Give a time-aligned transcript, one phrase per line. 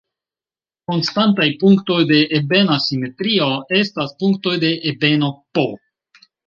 [0.91, 3.53] Konstantaj punktoj de ebena simetrio
[3.83, 5.73] estas punktoj de ebeno "P".